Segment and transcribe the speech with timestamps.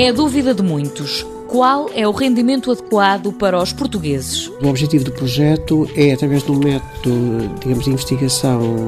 [0.00, 1.26] É a dúvida de muitos.
[1.46, 4.48] Qual é o rendimento adequado para os portugueses?
[4.62, 8.86] O objetivo do projeto é, através de um método, digamos, de investigação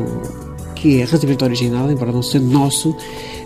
[0.82, 2.96] que é relativamente original, embora não sendo nosso,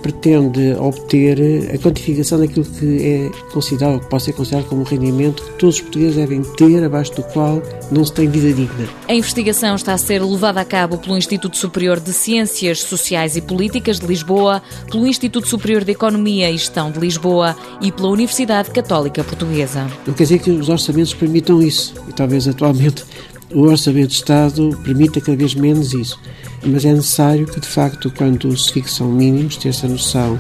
[0.01, 4.85] pretende obter a quantificação daquilo que é considerado, ou que pode ser considerado como um
[4.85, 7.63] rendimento que todos os portugueses devem ter, abaixo do qual
[7.93, 8.89] não se tem vida digna.
[9.07, 13.43] A investigação está a ser levada a cabo pelo Instituto Superior de Ciências Sociais e
[13.43, 18.71] Políticas de Lisboa, pelo Instituto Superior de Economia e Gestão de Lisboa e pela Universidade
[18.71, 19.87] Católica Portuguesa.
[20.07, 23.05] Não quer dizer que os orçamentos permitam isso, e talvez atualmente
[23.53, 26.19] o Orçamento de Estado permita cada vez menos isso
[26.67, 30.39] mas é necessário que, de facto, quando se fixam mínimos, ter essa noção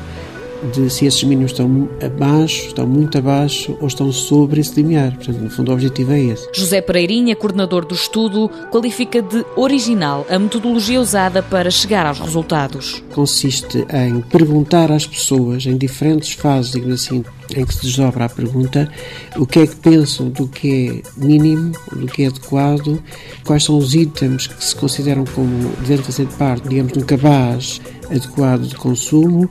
[0.72, 5.14] de se esses mínimos estão abaixo, estão muito abaixo ou estão sobre esse limiar.
[5.16, 6.48] Portanto, no fundo, o objetivo é esse.
[6.54, 13.02] José Pereirinha, coordenador do estudo, qualifica de original a metodologia usada para chegar aos resultados.
[13.14, 18.28] Consiste em perguntar às pessoas, em diferentes fases, digamos assim, em que se desdobra a
[18.28, 18.90] pergunta,
[19.36, 23.00] o que é que pensam do que é mínimo, do que é adequado,
[23.44, 27.80] quais são os itens que se consideram como devendo fazer parte, digamos, de um cabaz
[28.10, 29.48] adequado de consumo,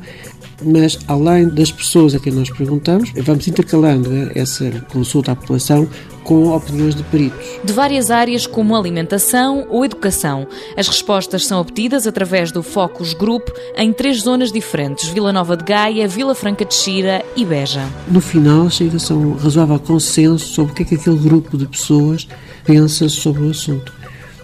[0.64, 5.88] mas além das pessoas a quem nós perguntamos, vamos intercalando essa consulta à população
[6.23, 7.45] com opiniões de peritos.
[7.64, 10.47] De várias áreas como alimentação ou educação.
[10.75, 13.47] As respostas são obtidas através do Focus Group
[13.78, 17.88] em três zonas diferentes: Vila Nova de Gaia, Vila Franca de Xira e Beja.
[18.08, 21.67] No final, chega-se a um razoável consenso sobre o que é que aquele grupo de
[21.67, 22.28] pessoas
[22.66, 23.94] pensa sobre o assunto.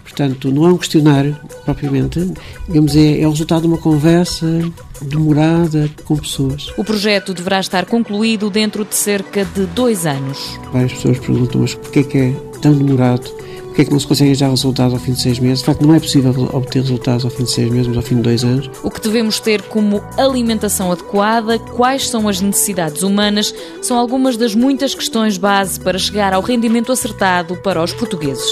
[0.04, 1.36] Portanto, não é um questionário
[1.66, 2.32] propriamente,
[2.68, 4.46] digamos, é, é o resultado de uma conversa
[5.02, 6.72] demorada com pessoas.
[6.78, 10.60] O projeto deverá estar concluído dentro de cerca de dois anos.
[10.72, 13.30] Várias pessoas perguntam, mas porquê é que é tão demorado?
[13.72, 15.60] Porquê é que não se conseguem já resultados ao fim de seis meses?
[15.60, 18.16] De facto, não é possível obter resultados ao fim de seis meses, mas ao fim
[18.16, 18.70] de dois anos.
[18.84, 24.54] O que devemos ter como alimentação adequada, quais são as necessidades humanas, são algumas das
[24.54, 28.52] muitas questões base para chegar ao rendimento acertado para os portugueses.